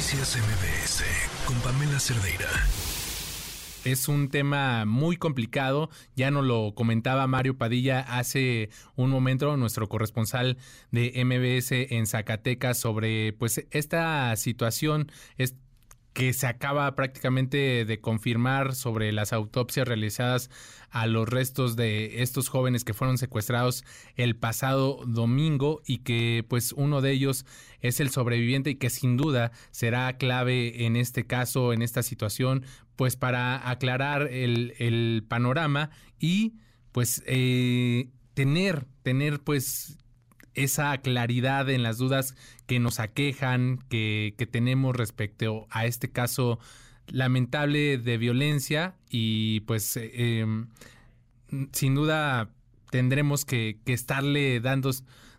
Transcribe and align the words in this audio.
Noticias 0.00 0.38
MBS 0.38 1.04
con 1.44 1.60
Pamela 1.60 2.00
Cerdeira. 2.00 2.48
Es 3.84 4.08
un 4.08 4.30
tema 4.30 4.86
muy 4.86 5.18
complicado, 5.18 5.90
ya 6.16 6.30
nos 6.30 6.46
lo 6.46 6.74
comentaba 6.74 7.26
Mario 7.26 7.58
Padilla 7.58 8.00
hace 8.00 8.70
un 8.96 9.10
momento, 9.10 9.58
nuestro 9.58 9.90
corresponsal 9.90 10.56
de 10.90 11.22
MBS 11.22 11.92
en 11.92 12.06
Zacatecas, 12.06 12.78
sobre 12.78 13.34
pues 13.34 13.66
esta 13.72 14.34
situación, 14.36 15.12
que 16.12 16.32
se 16.32 16.46
acaba 16.46 16.94
prácticamente 16.96 17.84
de 17.84 18.00
confirmar 18.00 18.74
sobre 18.74 19.12
las 19.12 19.32
autopsias 19.32 19.86
realizadas 19.86 20.50
a 20.90 21.06
los 21.06 21.28
restos 21.28 21.76
de 21.76 22.22
estos 22.22 22.48
jóvenes 22.48 22.84
que 22.84 22.94
fueron 22.94 23.16
secuestrados 23.16 23.84
el 24.16 24.36
pasado 24.36 25.00
domingo 25.06 25.80
y 25.86 25.98
que 25.98 26.44
pues 26.48 26.72
uno 26.72 27.00
de 27.00 27.12
ellos 27.12 27.46
es 27.80 28.00
el 28.00 28.10
sobreviviente 28.10 28.70
y 28.70 28.74
que 28.74 28.90
sin 28.90 29.16
duda 29.16 29.52
será 29.70 30.16
clave 30.16 30.84
en 30.84 30.96
este 30.96 31.26
caso, 31.26 31.72
en 31.72 31.82
esta 31.82 32.02
situación, 32.02 32.64
pues 32.96 33.16
para 33.16 33.70
aclarar 33.70 34.28
el, 34.30 35.24
panorama 35.28 35.90
y 36.18 36.54
pues 36.92 37.22
eh, 37.26 38.10
tener, 38.34 38.86
tener 39.02 39.40
pues 39.40 39.96
esa 40.54 40.96
claridad 40.98 41.68
en 41.70 41.82
las 41.82 41.98
dudas 41.98 42.34
que 42.66 42.78
nos 42.78 43.00
aquejan, 43.00 43.78
que, 43.88 44.34
tenemos 44.50 44.96
respecto 44.96 45.66
a 45.70 45.86
este 45.86 46.10
caso 46.10 46.58
lamentable 47.06 47.98
de 47.98 48.18
violencia 48.18 48.94
y 49.08 49.60
pues 49.60 49.96
eh, 49.96 50.40
em, 50.40 50.68
sin 51.72 51.94
duda 51.94 52.50
tendremos 52.90 53.44
que, 53.44 53.78
estarle 53.86 54.60
dando, 54.60 54.90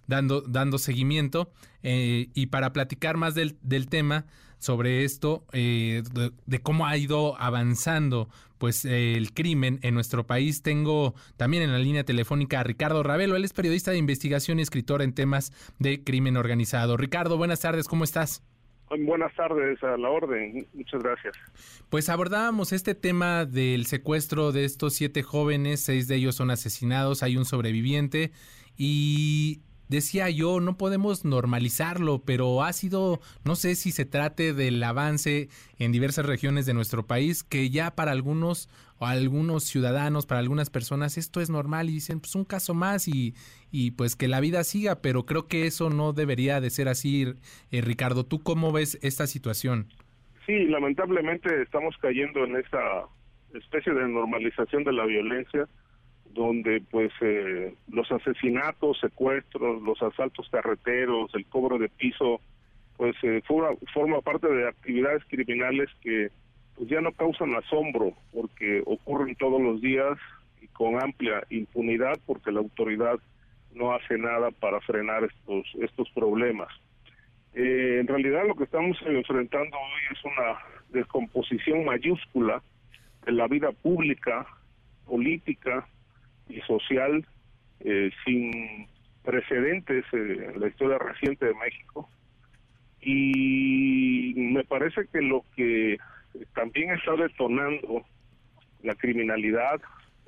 dando, 0.07 0.41
dando 0.41 0.77
seguimiento 0.77 1.51
eh, 1.83 2.29
y 2.33 2.47
para 2.47 2.73
platicar 2.73 3.17
más 3.17 3.35
del, 3.35 3.57
del 3.61 3.87
tema 3.87 4.25
sobre 4.61 5.03
esto, 5.03 5.43
eh, 5.53 6.03
de, 6.45 6.59
cómo 6.59 6.85
ha 6.85 6.95
ido 6.95 7.35
avanzando 7.41 8.29
pues 8.59 8.85
el 8.85 9.33
crimen 9.33 9.79
en 9.81 9.95
nuestro 9.95 10.27
país. 10.27 10.61
Tengo 10.61 11.15
también 11.35 11.63
en 11.63 11.71
la 11.71 11.79
línea 11.79 12.03
telefónica 12.03 12.59
a 12.59 12.63
Ricardo 12.63 13.01
Ravelo, 13.01 13.35
él 13.35 13.43
es 13.43 13.53
periodista 13.53 13.89
de 13.89 13.97
investigación 13.97 14.59
y 14.59 14.61
escritor 14.61 15.01
en 15.01 15.13
temas 15.13 15.51
de 15.79 16.03
crimen 16.03 16.37
organizado. 16.37 16.95
Ricardo, 16.95 17.37
buenas 17.37 17.61
tardes, 17.61 17.87
¿cómo 17.87 18.03
estás? 18.03 18.43
Buenas 18.99 19.33
tardes, 19.35 19.81
a 19.83 19.97
la 19.97 20.09
orden. 20.09 20.67
Muchas 20.73 21.01
gracias. 21.01 21.33
Pues 21.89 22.07
abordábamos 22.09 22.71
este 22.71 22.93
tema 22.93 23.45
del 23.45 23.87
secuestro 23.87 24.51
de 24.51 24.65
estos 24.65 24.93
siete 24.93 25.23
jóvenes, 25.23 25.79
seis 25.79 26.07
de 26.07 26.17
ellos 26.17 26.35
son 26.35 26.51
asesinados, 26.51 27.23
hay 27.23 27.37
un 27.37 27.45
sobreviviente 27.45 28.31
y 28.77 29.61
decía 29.91 30.29
yo, 30.29 30.61
no 30.61 30.77
podemos 30.77 31.25
normalizarlo, 31.25 32.23
pero 32.25 32.63
ha 32.63 32.71
sido, 32.71 33.19
no 33.43 33.55
sé 33.55 33.75
si 33.75 33.91
se 33.91 34.05
trate 34.05 34.53
del 34.53 34.81
avance 34.81 35.49
en 35.77 35.91
diversas 35.91 36.25
regiones 36.25 36.65
de 36.65 36.73
nuestro 36.73 37.05
país, 37.05 37.43
que 37.43 37.69
ya 37.69 37.93
para 37.93 38.11
algunos 38.11 38.69
o 38.99 39.05
algunos 39.05 39.65
ciudadanos, 39.65 40.25
para 40.25 40.39
algunas 40.39 40.69
personas, 40.69 41.17
esto 41.17 41.41
es 41.41 41.49
normal 41.49 41.89
y 41.89 41.93
dicen, 41.93 42.21
pues 42.21 42.35
un 42.35 42.45
caso 42.45 42.73
más 42.73 43.07
y, 43.09 43.35
y 43.69 43.91
pues 43.91 44.15
que 44.15 44.29
la 44.29 44.39
vida 44.39 44.63
siga, 44.63 45.01
pero 45.01 45.25
creo 45.25 45.47
que 45.47 45.67
eso 45.67 45.89
no 45.89 46.13
debería 46.13 46.61
de 46.61 46.69
ser 46.69 46.87
así. 46.87 47.33
Eh, 47.71 47.81
Ricardo, 47.81 48.25
¿tú 48.25 48.41
cómo 48.41 48.71
ves 48.71 48.97
esta 49.01 49.27
situación? 49.27 49.87
Sí, 50.45 50.67
lamentablemente 50.67 51.61
estamos 51.61 51.97
cayendo 51.97 52.45
en 52.45 52.55
esa 52.55 53.07
especie 53.53 53.93
de 53.93 54.07
normalización 54.07 54.85
de 54.85 54.93
la 54.93 55.05
violencia 55.05 55.67
donde 56.33 56.81
pues 56.91 57.11
eh, 57.21 57.73
los 57.91 58.11
asesinatos, 58.11 58.99
secuestros, 58.99 59.81
los 59.81 60.01
asaltos 60.01 60.47
carreteros, 60.49 61.33
el 61.35 61.45
cobro 61.45 61.77
de 61.77 61.89
piso, 61.89 62.41
pues 62.97 63.15
eh, 63.23 63.41
forma, 63.47 63.75
forma 63.93 64.21
parte 64.21 64.47
de 64.47 64.67
actividades 64.67 65.23
criminales 65.25 65.89
que 66.01 66.29
pues 66.75 66.89
ya 66.89 67.01
no 67.01 67.11
causan 67.11 67.55
asombro 67.55 68.13
porque 68.33 68.81
ocurren 68.85 69.35
todos 69.35 69.61
los 69.61 69.81
días 69.81 70.17
y 70.61 70.67
con 70.67 71.01
amplia 71.01 71.43
impunidad 71.49 72.19
porque 72.25 72.51
la 72.51 72.59
autoridad 72.59 73.19
no 73.73 73.93
hace 73.93 74.17
nada 74.17 74.51
para 74.51 74.79
frenar 74.81 75.23
estos 75.23 75.65
estos 75.81 76.09
problemas. 76.11 76.69
Eh, 77.53 77.97
en 77.99 78.07
realidad 78.07 78.47
lo 78.47 78.55
que 78.55 78.63
estamos 78.63 78.97
enfrentando 79.05 79.77
hoy 79.77 80.17
es 80.17 80.23
una 80.23 80.57
descomposición 80.89 81.85
mayúscula 81.85 82.61
de 83.25 83.31
la 83.33 83.47
vida 83.47 83.71
pública, 83.71 84.45
política, 85.05 85.87
y 86.51 86.61
social 86.61 87.25
eh, 87.81 88.11
sin 88.25 88.87
precedentes 89.23 90.05
en 90.13 90.59
la 90.59 90.67
historia 90.67 90.97
reciente 90.97 91.45
de 91.45 91.53
México. 91.55 92.09
Y 93.01 94.33
me 94.35 94.63
parece 94.63 95.07
que 95.11 95.21
lo 95.21 95.43
que 95.55 95.97
también 96.53 96.91
está 96.91 97.15
detonando 97.15 98.05
la 98.83 98.95
criminalidad 98.95 99.81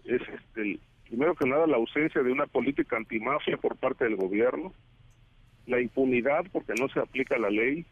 es, 0.05 0.21
este, 0.21 0.79
primero 1.07 1.35
que 1.35 1.47
nada, 1.47 1.67
la 1.67 1.77
ausencia 1.77 2.21
de 2.21 2.31
una 2.31 2.47
política 2.47 2.97
antimafia 2.97 3.57
por 3.57 3.77
parte 3.77 4.05
del 4.05 4.15
gobierno, 4.15 4.73
la 5.65 5.79
impunidad 5.79 6.45
porque 6.51 6.73
no 6.79 6.89
se 6.89 6.99
aplica 6.99 7.37
la 7.37 7.49
ley, 7.49 7.85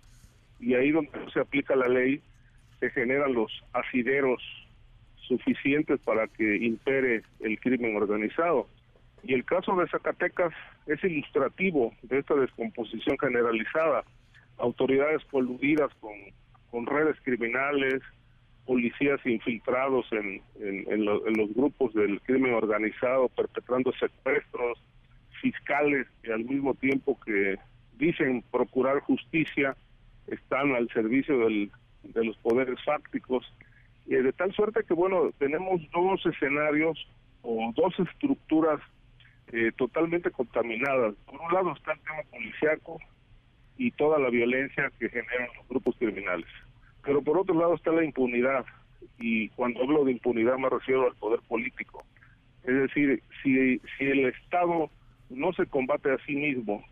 y 0.60 0.76
ahí 0.76 0.92
donde 0.92 1.12
no 1.18 1.30
se 1.32 1.40
aplica 1.40 1.76
la 1.76 1.88
ley 1.88 2.22
se 2.80 2.90
generan 2.92 3.34
los 3.34 3.52
asideros 3.74 4.42
suficientes 5.32 6.00
para 6.02 6.28
que 6.28 6.58
impere 6.58 7.24
el 7.40 7.60
crimen 7.60 7.96
organizado. 7.96 8.68
Y 9.24 9.34
el 9.34 9.46
caso 9.46 9.76
de 9.76 9.88
Zacatecas 9.88 10.54
es 10.88 11.02
ilustrativo 11.04 11.94
de 12.02 12.20
esta 12.20 12.36
descomposición 12.36 13.18
generalizada. 13.18 14.04
Autoridades 14.58 15.24
coludidas 15.26 15.94
con, 16.02 16.14
con 16.70 16.86
redes 16.86 17.16
criminales, 17.24 18.02
policías 18.66 19.20
infiltrados 19.26 20.06
en, 20.12 20.42
en, 20.60 21.06
los 21.06 21.54
grupos 21.54 21.94
del 21.94 22.20
crimen 22.22 22.54
organizado, 22.54 23.30
perpetrando 23.30 23.92
secuestros, 23.94 24.84
fiscales 25.42 26.08
que 26.24 26.34
al 26.34 26.44
mismo 26.44 26.74
tiempo 26.76 27.18
que 27.26 27.58
dicen 27.98 28.44
procurar 28.52 29.00
justicia, 29.00 29.76
están 30.28 30.76
al 30.76 30.88
servicio 30.90 31.40
del, 31.40 31.72
de 32.04 32.24
los 32.24 32.38
poderes 32.38 32.80
fácticos 32.84 33.46
eh, 34.10 34.22
de 34.22 34.34
tal 34.34 34.54
suerte 34.54 34.84
que, 34.84 34.94
bueno, 34.94 35.32
tenemos 35.38 35.82
dos 35.92 36.26
escenarios 36.26 37.08
o 37.42 37.72
dos 37.76 37.94
estructuras 38.00 38.80
eh, 39.52 39.72
totalmente 39.78 40.32
contaminadas. 40.32 41.16
Por 41.26 41.42
un 41.42 41.54
lado 41.54 41.74
está 41.74 41.94
el 41.94 42.00
tema 42.00 42.24
policiaco 42.30 43.00
y 43.78 43.92
toda 43.92 44.20
la 44.20 44.30
violencia 44.30 44.92
que 45.00 45.10
generan 45.10 45.50
los 45.58 45.68
grupos 45.68 45.96
criminales. 45.98 46.48
Pero 47.04 47.22
por 47.22 47.38
otro 47.38 47.56
lado 47.56 47.76
está 47.76 47.92
la 47.92 48.04
impunidad, 48.04 48.66
y 49.20 49.50
cuando 49.50 49.82
hablo 49.82 50.06
de 50.06 50.12
impunidad 50.12 50.58
me 50.58 50.70
refiero 50.70 51.08
al 51.08 51.16
poder 51.16 51.40
político. 51.48 52.06
Es 52.64 52.76
decir, 52.76 53.24
si, 53.42 53.80
si 53.98 54.06
el 54.06 54.26
Estado 54.28 54.90
no 55.30 55.54
se 55.54 55.66
combate 55.66 56.12
a 56.12 56.18
sí 56.26 56.36
mismo 56.36 56.84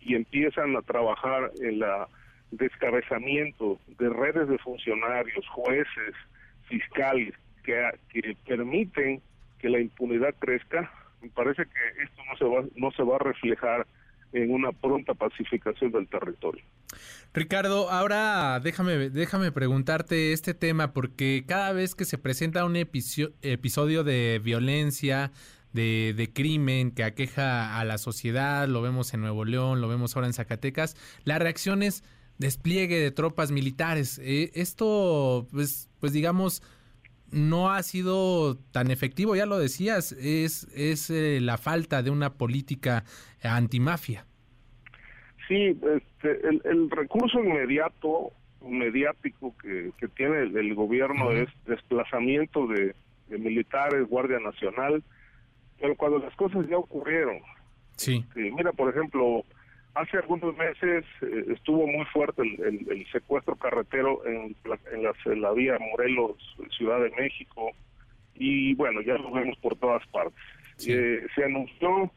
y 0.00 0.14
empiezan 0.14 0.74
a 0.76 0.82
trabajar 0.82 1.50
en 1.60 1.80
la 1.80 2.08
descabezamiento 2.50 3.78
de 3.98 4.08
redes 4.10 4.48
de 4.48 4.58
funcionarios, 4.58 5.46
jueces, 5.48 6.14
fiscales 6.68 7.34
que, 7.62 7.82
que 8.12 8.36
permiten 8.46 9.20
que 9.58 9.68
la 9.68 9.80
impunidad 9.80 10.34
crezca, 10.38 10.92
me 11.22 11.28
parece 11.30 11.64
que 11.64 12.02
esto 12.02 12.22
no 12.28 12.36
se 12.36 12.44
va, 12.44 12.68
no 12.76 12.90
se 12.92 13.02
va 13.02 13.16
a 13.16 13.18
reflejar 13.20 13.86
en 14.32 14.50
una 14.50 14.72
pronta 14.72 15.14
pacificación 15.14 15.92
del 15.92 16.08
territorio. 16.08 16.62
Ricardo, 17.34 17.90
ahora 17.90 18.60
déjame, 18.60 19.10
déjame 19.10 19.52
preguntarte 19.52 20.32
este 20.32 20.54
tema, 20.54 20.92
porque 20.92 21.44
cada 21.46 21.72
vez 21.72 21.94
que 21.94 22.04
se 22.04 22.18
presenta 22.18 22.64
un 22.64 22.76
episodio 22.76 24.04
de 24.04 24.40
violencia, 24.42 25.30
de, 25.72 26.12
de, 26.14 26.32
crimen 26.32 26.90
que 26.90 27.02
aqueja 27.02 27.78
a 27.78 27.84
la 27.84 27.96
sociedad, 27.96 28.68
lo 28.68 28.82
vemos 28.82 29.14
en 29.14 29.22
Nuevo 29.22 29.44
León, 29.46 29.80
lo 29.80 29.88
vemos 29.88 30.14
ahora 30.14 30.26
en 30.26 30.34
Zacatecas, 30.34 30.96
la 31.24 31.38
reacción 31.38 31.82
es 31.82 32.04
despliegue 32.38 32.98
de 32.98 33.10
tropas 33.10 33.50
militares. 33.50 34.20
Eh, 34.22 34.50
esto, 34.54 35.46
pues, 35.50 35.88
pues 36.00 36.12
digamos, 36.12 36.62
no 37.30 37.70
ha 37.70 37.82
sido 37.82 38.56
tan 38.72 38.90
efectivo, 38.90 39.34
ya 39.34 39.46
lo 39.46 39.58
decías, 39.58 40.12
es, 40.12 40.68
es 40.74 41.10
eh, 41.10 41.40
la 41.40 41.56
falta 41.56 42.02
de 42.02 42.10
una 42.10 42.34
política 42.34 43.04
antimafia. 43.42 44.26
Sí, 45.48 45.76
este, 45.96 46.48
el, 46.48 46.90
recurso 46.90 47.40
inmediato, 47.40 48.32
mediático 48.60 49.54
que, 49.60 49.90
que 49.98 50.08
tiene 50.08 50.42
el, 50.42 50.74
gobierno 50.74 51.32
es 51.32 51.48
desplazamiento 51.66 52.66
de, 52.68 52.94
militares, 53.28 54.06
Guardia 54.08 54.38
Nacional, 54.38 55.02
pero 55.80 55.96
cuando 55.96 56.18
las 56.18 56.34
cosas 56.36 56.68
ya 56.68 56.76
ocurrieron, 56.76 57.38
sí. 57.96 58.24
Este, 58.28 58.52
mira, 58.52 58.72
por 58.72 58.90
ejemplo, 58.90 59.44
Hace 59.94 60.16
algunos 60.16 60.56
meses 60.56 61.04
eh, 61.20 61.44
estuvo 61.52 61.86
muy 61.86 62.06
fuerte 62.06 62.42
el, 62.42 63.06
secuestro 63.12 63.56
carretero 63.56 64.24
en 64.24 64.56
la, 64.64 65.52
vía 65.52 65.78
Morelos, 65.78 66.36
Ciudad 66.76 66.98
de 67.00 67.10
México, 67.10 67.70
y 68.34 68.74
bueno, 68.74 69.02
ya 69.02 69.14
lo 69.14 69.30
vemos 69.32 69.58
por 69.58 69.76
todas 69.76 70.06
partes. 70.06 70.42
Eh, 70.86 71.26
se 71.34 71.44
anunció 71.44 72.10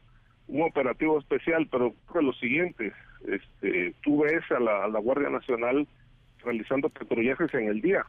un 0.48 0.62
operativo 0.62 1.18
especial, 1.18 1.68
pero 1.70 1.94
creo 2.10 2.22
lo 2.22 2.32
siguiente, 2.34 2.92
este, 3.28 3.94
tú 4.02 4.22
ves 4.22 4.42
a 4.50 4.60
la, 4.60 4.98
Guardia 4.98 5.28
Nacional 5.28 5.86
realizando 6.44 6.88
patrullajes 6.88 7.52
en 7.52 7.68
el 7.68 7.82
día, 7.82 8.06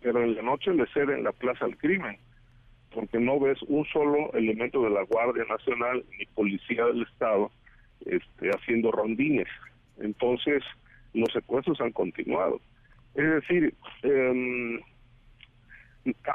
pero 0.00 0.22
en 0.22 0.34
la 0.34 0.42
noche 0.42 0.72
le 0.72 0.86
ceden 0.94 1.24
la 1.24 1.32
plaza 1.32 1.66
al 1.66 1.76
crimen, 1.76 2.16
porque 2.94 3.18
no 3.18 3.38
ves 3.38 3.60
un 3.62 3.84
solo 3.86 4.32
elemento 4.32 4.82
de 4.82 4.90
la 4.90 5.02
Guardia 5.02 5.44
Nacional 5.44 6.04
ni 6.18 6.24
Policía 6.26 6.86
del 6.86 7.02
Estado 7.02 7.50
este, 8.44 8.56
haciendo 8.56 8.90
rondines. 8.90 9.48
Entonces, 9.98 10.62
los 11.12 11.32
secuestros 11.32 11.80
han 11.80 11.92
continuado. 11.92 12.60
Es 13.14 13.30
decir, 13.30 13.74
eh, 14.02 14.80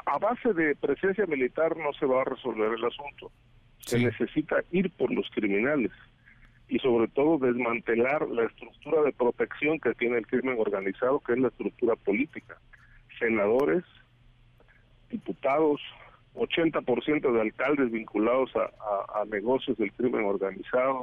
a 0.06 0.18
base 0.18 0.52
de 0.54 0.74
presencia 0.76 1.26
militar 1.26 1.76
no 1.76 1.92
se 1.92 2.06
va 2.06 2.22
a 2.22 2.24
resolver 2.24 2.72
el 2.72 2.84
asunto. 2.84 3.30
Se 3.78 3.98
necesita 3.98 4.56
ir 4.72 4.90
por 4.90 5.12
los 5.12 5.28
criminales 5.30 5.92
y 6.68 6.78
sobre 6.78 7.08
todo 7.08 7.38
desmantelar 7.38 8.28
la 8.28 8.44
estructura 8.44 9.02
de 9.02 9.12
protección 9.12 9.78
que 9.80 9.94
tiene 9.94 10.18
el 10.18 10.26
crimen 10.26 10.56
organizado, 10.58 11.20
que 11.20 11.32
es 11.32 11.38
la 11.38 11.48
estructura 11.48 11.96
política. 11.96 12.58
Senadores, 13.18 13.84
diputados, 15.10 15.80
80% 16.34 17.32
de 17.32 17.40
alcaldes 17.40 17.90
vinculados 17.90 18.50
a, 18.54 19.24
negocios 19.26 19.76
del 19.78 19.92
crimen 19.92 20.24
organizado, 20.24 21.02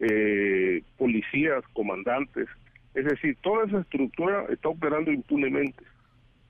eh, 0.00 0.82
policías, 0.96 1.64
comandantes. 1.72 2.48
Es 2.94 3.04
decir, 3.04 3.36
toda 3.42 3.66
esa 3.66 3.80
estructura 3.80 4.46
está 4.50 4.68
operando 4.68 5.10
impunemente. 5.12 5.84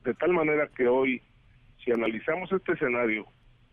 De 0.04 0.14
tal 0.14 0.32
manera 0.32 0.68
que 0.76 0.86
hoy, 0.86 1.22
si 1.82 1.90
analizamos 1.90 2.52
este 2.52 2.72
escenario, 2.72 3.26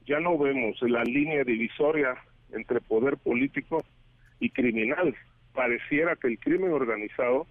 ya 0.05 0.19
no 0.19 0.37
vemos 0.37 0.81
la 0.81 1.03
línea 1.03 1.43
divisoria 1.43 2.15
entre 2.51 2.81
poder 2.81 3.17
político 3.17 3.83
y 4.39 4.49
criminal. 4.49 5.15
Pareciera 5.53 6.15
que 6.15 6.27
el 6.27 6.39
crimen 6.39 6.71
organizado 6.71 7.47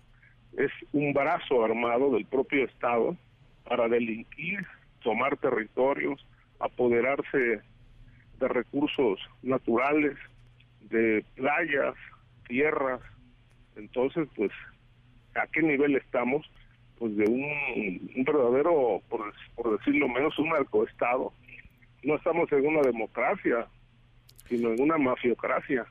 es 0.57 0.71
un 0.93 1.13
brazo 1.13 1.65
armado 1.65 2.13
del 2.13 2.25
propio 2.27 2.65
Estado 2.65 3.17
para 3.65 3.89
delinquir, 3.89 4.67
tomar 5.03 5.37
territorios, 5.37 6.27
apoderarse 6.59 7.61
de 8.41 8.49
recursos 8.49 9.21
naturales, 9.43 10.17
de 10.89 11.25
playas, 11.35 11.95
tierras. 12.49 13.01
Entonces, 13.77 14.29
pues, 14.37 14.51
¿a 15.35 15.47
qué 15.49 15.63
nivel 15.63 15.97
estamos? 15.97 16.49
pues 17.01 17.17
de 17.17 17.25
un, 17.25 18.25
verdadero, 18.27 19.03
por, 19.09 19.33
por, 19.57 19.79
decirlo 19.79 20.07
menos, 20.07 20.39
un 20.39 20.51
narcoestado. 20.51 21.33
No 22.03 22.17
estamos 22.17 22.53
en 22.53 22.67
una 22.67 22.83
democracia, 22.83 23.67
sino 24.51 24.71
en 24.71 24.83
una 24.83 24.99
mafiocracia. 24.99 25.87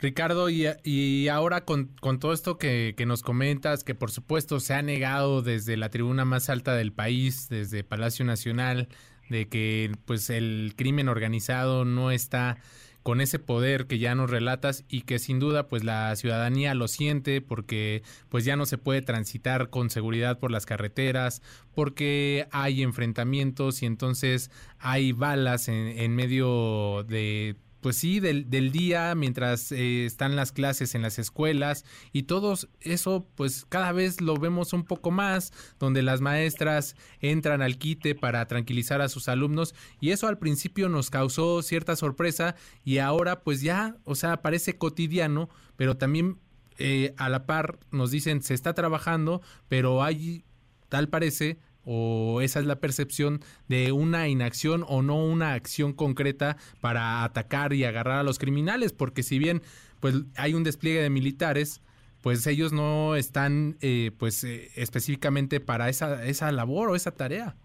Ricardo, 0.00 0.50
y, 0.50 0.66
y 0.82 1.28
ahora 1.28 1.64
con, 1.64 1.94
con 2.00 2.18
todo 2.18 2.32
esto 2.32 2.58
que, 2.58 2.94
que, 2.96 3.06
nos 3.06 3.22
comentas, 3.22 3.84
que 3.84 3.94
por 3.94 4.10
supuesto 4.10 4.58
se 4.58 4.74
ha 4.74 4.82
negado 4.82 5.40
desde 5.40 5.76
la 5.76 5.88
tribuna 5.88 6.24
más 6.24 6.50
alta 6.50 6.74
del 6.74 6.92
país, 6.92 7.48
desde 7.48 7.84
Palacio 7.84 8.24
Nacional, 8.24 8.88
de 9.30 9.46
que 9.46 9.92
pues 10.04 10.30
el 10.30 10.72
crimen 10.76 11.08
organizado 11.08 11.84
no 11.84 12.10
está 12.10 12.58
con 13.08 13.22
ese 13.22 13.38
poder 13.38 13.86
que 13.86 13.98
ya 13.98 14.14
nos 14.14 14.28
relatas 14.28 14.84
y 14.86 15.00
que 15.00 15.18
sin 15.18 15.38
duda 15.38 15.66
pues 15.66 15.82
la 15.82 16.14
ciudadanía 16.14 16.74
lo 16.74 16.88
siente 16.88 17.40
porque 17.40 18.02
pues 18.28 18.44
ya 18.44 18.54
no 18.54 18.66
se 18.66 18.76
puede 18.76 19.00
transitar 19.00 19.70
con 19.70 19.88
seguridad 19.88 20.38
por 20.38 20.50
las 20.50 20.66
carreteras 20.66 21.40
porque 21.74 22.48
hay 22.50 22.82
enfrentamientos 22.82 23.82
y 23.82 23.86
entonces 23.86 24.50
hay 24.78 25.12
balas 25.12 25.68
en, 25.68 25.86
en 25.86 26.14
medio 26.14 27.02
de 27.08 27.56
pues 27.80 27.96
sí, 27.96 28.20
del, 28.20 28.50
del 28.50 28.72
día, 28.72 29.14
mientras 29.14 29.72
eh, 29.72 30.04
están 30.04 30.36
las 30.36 30.52
clases 30.52 30.94
en 30.94 31.02
las 31.02 31.18
escuelas 31.18 31.84
y 32.12 32.24
todo 32.24 32.54
eso, 32.80 33.26
pues 33.34 33.64
cada 33.68 33.92
vez 33.92 34.20
lo 34.20 34.36
vemos 34.36 34.72
un 34.72 34.84
poco 34.84 35.10
más, 35.10 35.52
donde 35.78 36.02
las 36.02 36.20
maestras 36.20 36.96
entran 37.20 37.62
al 37.62 37.78
quite 37.78 38.14
para 38.14 38.46
tranquilizar 38.46 39.00
a 39.00 39.08
sus 39.08 39.28
alumnos 39.28 39.74
y 40.00 40.10
eso 40.10 40.26
al 40.26 40.38
principio 40.38 40.88
nos 40.88 41.10
causó 41.10 41.62
cierta 41.62 41.96
sorpresa 41.96 42.56
y 42.84 42.98
ahora 42.98 43.40
pues 43.40 43.60
ya, 43.60 43.96
o 44.04 44.14
sea, 44.14 44.42
parece 44.42 44.76
cotidiano, 44.76 45.48
pero 45.76 45.96
también 45.96 46.38
eh, 46.78 47.14
a 47.16 47.28
la 47.28 47.46
par 47.46 47.78
nos 47.90 48.10
dicen 48.10 48.42
se 48.42 48.54
está 48.54 48.74
trabajando, 48.74 49.42
pero 49.68 50.02
hay, 50.02 50.44
tal 50.88 51.08
parece, 51.08 51.58
o 51.90 52.42
esa 52.42 52.60
es 52.60 52.66
la 52.66 52.80
percepción 52.80 53.40
de 53.66 53.92
una 53.92 54.28
inacción 54.28 54.84
o 54.86 55.00
no 55.00 55.24
una 55.24 55.54
acción 55.54 55.94
concreta 55.94 56.58
para 56.82 57.24
atacar 57.24 57.72
y 57.72 57.84
agarrar 57.84 58.18
a 58.18 58.22
los 58.22 58.38
criminales, 58.38 58.92
porque 58.92 59.22
si 59.22 59.38
bien 59.38 59.62
pues 59.98 60.14
hay 60.36 60.52
un 60.52 60.64
despliegue 60.64 61.00
de 61.00 61.08
militares, 61.08 61.82
pues 62.22 62.46
ellos 62.46 62.74
no 62.74 63.16
están 63.16 63.76
eh, 63.80 64.10
pues 64.18 64.44
eh, 64.44 64.68
específicamente 64.76 65.60
para 65.60 65.88
esa 65.88 66.26
esa 66.26 66.52
labor 66.52 66.90
o 66.90 66.94
esa 66.94 67.10
tarea. 67.10 67.56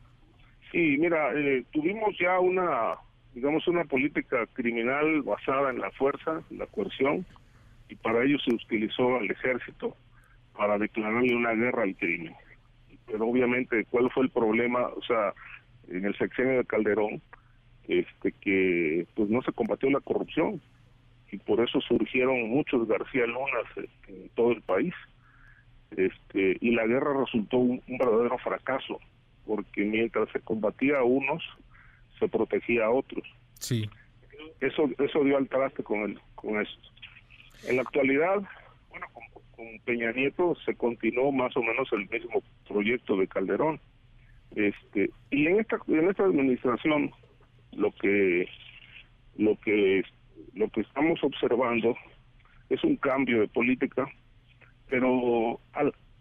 Sí, 0.71 0.95
mira, 0.97 1.33
eh, 1.35 1.65
tuvimos 1.73 2.17
ya 2.17 2.39
una 2.39 2.95
digamos 3.33 3.67
una 3.67 3.83
política 3.83 4.47
criminal 4.53 5.21
basada 5.23 5.69
en 5.69 5.79
la 5.79 5.91
fuerza, 5.91 6.41
la 6.49 6.65
coerción 6.67 7.25
y 7.89 7.95
para 7.95 8.23
ello 8.23 8.37
se 8.39 8.55
utilizó 8.55 9.17
al 9.17 9.29
ejército 9.29 9.97
para 10.55 10.77
declararle 10.77 11.35
una 11.35 11.51
guerra 11.51 11.83
al 11.83 11.95
crimen 11.97 12.33
pero 13.05 13.27
obviamente 13.27 13.85
cuál 13.89 14.09
fue 14.11 14.23
el 14.23 14.29
problema, 14.29 14.87
o 14.87 15.01
sea, 15.03 15.33
en 15.89 16.05
el 16.05 16.17
sexenio 16.17 16.57
de 16.57 16.65
Calderón, 16.65 17.21
este 17.87 18.31
que 18.31 19.05
pues 19.15 19.29
no 19.29 19.41
se 19.41 19.51
combatió 19.51 19.89
la 19.89 19.99
corrupción 19.99 20.61
y 21.31 21.37
por 21.37 21.59
eso 21.59 21.81
surgieron 21.81 22.49
muchos 22.49 22.87
García 22.87 23.25
Lunas 23.25 23.65
en 24.07 24.29
todo 24.35 24.51
el 24.51 24.61
país. 24.61 24.93
Este, 25.91 26.57
y 26.59 26.71
la 26.71 26.87
guerra 26.87 27.19
resultó 27.19 27.57
un, 27.57 27.81
verdadero 27.87 28.37
fracaso, 28.39 28.99
porque 29.45 29.83
mientras 29.83 30.29
se 30.29 30.39
combatía 30.39 30.99
a 30.99 31.03
unos, 31.03 31.43
se 32.19 32.27
protegía 32.27 32.85
a 32.85 32.91
otros. 32.91 33.23
Sí. 33.59 33.89
Eso 34.59 34.89
eso 34.97 35.23
dio 35.23 35.37
al 35.37 35.47
traste 35.49 35.83
con 35.83 36.01
el 36.01 36.19
con 36.35 36.59
eso. 36.61 36.77
En 37.67 37.77
la 37.77 37.81
actualidad, 37.81 38.41
bueno, 38.89 39.07
con 39.13 39.23
con 39.55 39.79
Peña 39.85 40.11
Nieto 40.11 40.55
se 40.65 40.75
continuó 40.75 41.31
más 41.31 41.55
o 41.55 41.61
menos 41.61 41.87
el 41.93 42.09
mismo 42.09 42.41
proyecto 42.63 43.17
de 43.17 43.27
Calderón. 43.27 43.79
Este, 44.55 45.09
y 45.31 45.47
en 45.47 45.59
esta 45.59 45.77
en 45.87 46.09
esta 46.09 46.23
administración 46.25 47.11
lo 47.71 47.91
que 47.91 48.47
lo 49.37 49.59
que 49.59 50.03
lo 50.53 50.69
que 50.69 50.81
estamos 50.81 51.23
observando 51.23 51.95
es 52.69 52.83
un 52.83 52.95
cambio 52.97 53.41
de 53.41 53.47
política, 53.47 54.07
pero 54.89 55.59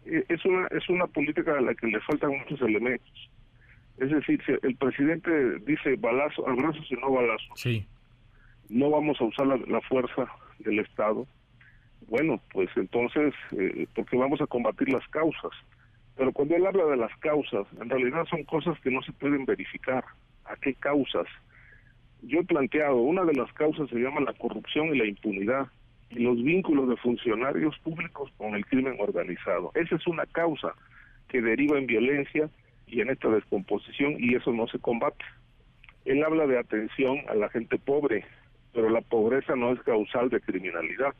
es 0.05 0.45
una 0.45 0.67
es 0.67 0.89
una 0.89 1.07
política 1.07 1.57
a 1.57 1.61
la 1.61 1.75
que 1.75 1.87
le 1.87 1.99
faltan 2.01 2.37
muchos 2.37 2.61
elementos. 2.61 3.29
Es 3.97 4.09
decir, 4.09 4.41
si 4.45 4.53
el 4.63 4.75
presidente 4.75 5.59
dice 5.59 5.95
balazo, 5.97 6.47
abrazos 6.47 6.91
y 6.91 6.95
no 6.95 7.11
balazos. 7.11 7.51
Sí. 7.55 7.85
No 8.69 8.89
vamos 8.89 9.21
a 9.21 9.25
usar 9.25 9.45
la, 9.45 9.57
la 9.67 9.81
fuerza 9.81 10.25
del 10.59 10.79
Estado 10.79 11.27
bueno, 12.07 12.41
pues 12.51 12.69
entonces, 12.75 13.33
eh, 13.57 13.87
porque 13.95 14.17
vamos 14.17 14.41
a 14.41 14.47
combatir 14.47 14.89
las 14.89 15.07
causas. 15.09 15.51
Pero 16.15 16.31
cuando 16.31 16.55
él 16.55 16.65
habla 16.65 16.85
de 16.85 16.97
las 16.97 17.15
causas, 17.17 17.65
en 17.79 17.89
realidad 17.89 18.25
son 18.29 18.43
cosas 18.43 18.79
que 18.81 18.91
no 18.91 19.01
se 19.01 19.11
pueden 19.13 19.45
verificar. 19.45 20.03
¿A 20.45 20.55
qué 20.57 20.73
causas? 20.75 21.25
Yo 22.21 22.39
he 22.39 22.43
planteado, 22.43 22.97
una 22.97 23.23
de 23.23 23.33
las 23.33 23.51
causas 23.53 23.89
se 23.89 23.97
llama 23.97 24.21
la 24.21 24.33
corrupción 24.33 24.87
y 24.87 24.97
la 24.97 25.05
impunidad 25.05 25.67
y 26.09 26.19
los 26.19 26.41
vínculos 26.41 26.87
de 26.87 26.97
funcionarios 26.97 27.77
públicos 27.79 28.31
con 28.37 28.53
el 28.53 28.65
crimen 28.65 28.97
organizado. 28.99 29.71
Esa 29.73 29.95
es 29.95 30.07
una 30.07 30.25
causa 30.27 30.73
que 31.27 31.41
deriva 31.41 31.77
en 31.77 31.87
violencia 31.87 32.49
y 32.87 33.01
en 33.01 33.09
esta 33.09 33.29
descomposición 33.29 34.15
y 34.19 34.35
eso 34.35 34.51
no 34.51 34.67
se 34.67 34.79
combate. 34.79 35.25
Él 36.05 36.23
habla 36.23 36.45
de 36.45 36.59
atención 36.59 37.19
a 37.27 37.33
la 37.33 37.49
gente 37.49 37.79
pobre, 37.79 38.25
pero 38.73 38.89
la 38.89 39.01
pobreza 39.01 39.55
no 39.55 39.71
es 39.71 39.81
causal 39.81 40.29
de 40.29 40.41
criminalidad 40.41 41.15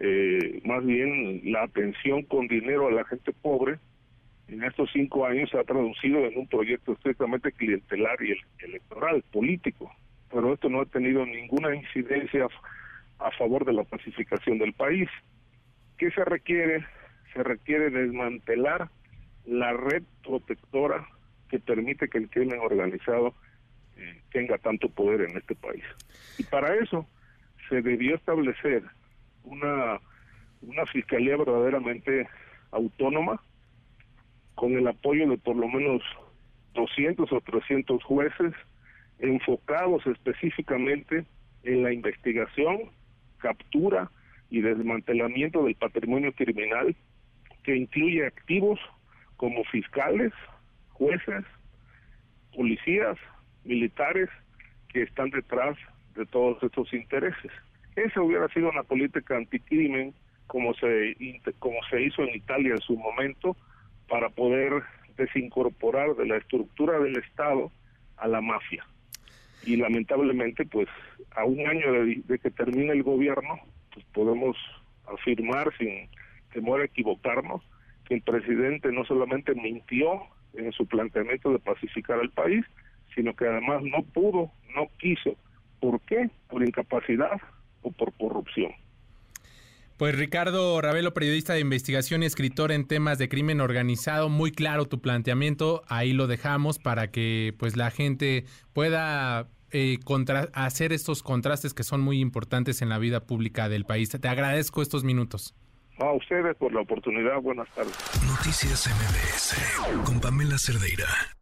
eh, 0.00 0.60
más 0.64 0.84
bien 0.84 1.40
la 1.52 1.64
atención 1.64 2.22
con 2.22 2.46
dinero 2.46 2.88
a 2.88 2.92
la 2.92 3.04
gente 3.04 3.32
pobre 3.32 3.78
en 4.48 4.64
estos 4.64 4.90
cinco 4.92 5.26
años 5.26 5.50
se 5.50 5.58
ha 5.58 5.64
traducido 5.64 6.24
en 6.24 6.38
un 6.38 6.48
proyecto 6.48 6.92
estrictamente 6.92 7.52
clientelar 7.52 8.16
y 8.22 8.34
electoral, 8.64 9.22
político, 9.30 9.94
pero 10.30 10.54
esto 10.54 10.70
no 10.70 10.80
ha 10.80 10.86
tenido 10.86 11.24
ninguna 11.26 11.74
incidencia 11.74 12.46
a 13.18 13.30
favor 13.32 13.66
de 13.66 13.74
la 13.74 13.84
pacificación 13.84 14.58
del 14.58 14.72
país. 14.72 15.08
¿Qué 15.98 16.10
se 16.12 16.24
requiere? 16.24 16.86
Se 17.34 17.42
requiere 17.42 17.90
desmantelar 17.90 18.88
la 19.44 19.74
red 19.74 20.02
protectora 20.22 21.06
que 21.50 21.58
permite 21.58 22.08
que 22.08 22.18
el 22.18 22.30
crimen 22.30 22.60
organizado 22.60 23.34
eh, 23.98 24.22
tenga 24.32 24.56
tanto 24.56 24.88
poder 24.88 25.28
en 25.28 25.36
este 25.36 25.56
país. 25.56 25.84
Y 26.38 26.44
para 26.44 26.74
eso 26.76 27.06
se 27.68 27.82
debió 27.82 28.16
establecer 28.16 28.82
una, 29.50 30.00
una 30.62 30.86
fiscalía 30.86 31.36
verdaderamente 31.36 32.28
autónoma, 32.70 33.40
con 34.54 34.72
el 34.72 34.86
apoyo 34.88 35.28
de 35.28 35.38
por 35.38 35.56
lo 35.56 35.68
menos 35.68 36.02
200 36.74 37.32
o 37.32 37.40
300 37.40 38.02
jueces, 38.02 38.52
enfocados 39.18 40.06
específicamente 40.06 41.24
en 41.64 41.82
la 41.82 41.92
investigación, 41.92 42.90
captura 43.38 44.10
y 44.50 44.60
desmantelamiento 44.60 45.64
del 45.64 45.74
patrimonio 45.74 46.32
criminal 46.32 46.94
que 47.62 47.76
incluye 47.76 48.26
activos 48.26 48.80
como 49.36 49.62
fiscales, 49.64 50.32
jueces, 50.92 51.44
policías, 52.54 53.18
militares 53.64 54.28
que 54.88 55.02
están 55.02 55.30
detrás 55.30 55.76
de 56.14 56.26
todos 56.26 56.62
estos 56.62 56.92
intereses. 56.92 57.52
Esa 58.04 58.22
hubiera 58.22 58.46
sido 58.48 58.70
una 58.70 58.84
política 58.84 59.36
anticrimen 59.36 60.14
como 60.46 60.72
se 60.74 61.16
como 61.58 61.78
se 61.90 62.00
hizo 62.02 62.22
en 62.22 62.36
Italia 62.36 62.72
en 62.72 62.80
su 62.80 62.96
momento 62.96 63.56
para 64.08 64.28
poder 64.30 64.84
desincorporar 65.16 66.14
de 66.14 66.26
la 66.26 66.36
estructura 66.36 67.00
del 67.00 67.16
Estado 67.18 67.72
a 68.16 68.28
la 68.28 68.40
mafia. 68.40 68.86
Y 69.64 69.76
lamentablemente, 69.76 70.64
pues 70.64 70.88
a 71.34 71.44
un 71.44 71.66
año 71.66 71.92
de, 71.92 72.38
que 72.38 72.50
termine 72.50 72.92
el 72.92 73.02
gobierno, 73.02 73.58
pues 73.92 74.06
podemos 74.14 74.56
afirmar 75.12 75.76
sin 75.76 76.08
temor 76.52 76.80
a 76.80 76.84
equivocarnos 76.84 77.62
que 78.06 78.14
el 78.14 78.22
presidente 78.22 78.92
no 78.92 79.04
solamente 79.04 79.54
mintió 79.54 80.22
en 80.54 80.70
su 80.70 80.86
planteamiento 80.86 81.50
de 81.50 81.58
pacificar 81.58 82.20
al 82.20 82.30
país, 82.30 82.64
sino 83.14 83.34
que 83.34 83.46
además 83.46 83.82
no 83.82 84.02
pudo, 84.04 84.52
no 84.76 84.86
quiso. 84.98 85.36
¿Por 85.80 86.00
qué? 86.02 86.30
Por 86.48 86.62
incapacidad 86.62 87.40
o 87.88 87.92
por 87.92 88.12
corrupción. 88.14 88.72
Pues 89.96 90.16
Ricardo 90.16 90.80
Ravelo, 90.80 91.12
periodista 91.12 91.54
de 91.54 91.60
investigación 91.60 92.22
y 92.22 92.26
escritor 92.26 92.70
en 92.70 92.86
temas 92.86 93.18
de 93.18 93.28
crimen 93.28 93.60
organizado, 93.60 94.28
muy 94.28 94.52
claro 94.52 94.84
tu 94.84 95.00
planteamiento, 95.00 95.82
ahí 95.88 96.12
lo 96.12 96.28
dejamos 96.28 96.78
para 96.78 97.10
que 97.10 97.52
pues 97.58 97.76
la 97.76 97.90
gente 97.90 98.44
pueda 98.72 99.48
eh, 99.72 99.98
hacer 100.52 100.92
estos 100.92 101.24
contrastes 101.24 101.74
que 101.74 101.82
son 101.82 102.00
muy 102.00 102.20
importantes 102.20 102.80
en 102.80 102.90
la 102.90 102.98
vida 102.98 103.26
pública 103.26 103.68
del 103.68 103.84
país. 103.84 104.08
Te 104.10 104.28
agradezco 104.28 104.82
estos 104.82 105.02
minutos. 105.02 105.56
A 105.98 106.12
ustedes 106.12 106.56
por 106.56 106.72
la 106.72 106.82
oportunidad, 106.82 107.40
buenas 107.40 107.68
tardes. 107.74 107.96
Noticias 108.24 108.86
MBS 108.86 110.04
con 110.04 110.20
Pamela 110.20 110.58
Cerdeira. 110.58 111.37